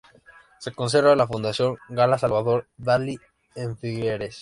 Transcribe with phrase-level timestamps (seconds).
[0.57, 3.19] Se conserva en la Fundación Gala-Salvador Dalí
[3.53, 4.39] en Figueres.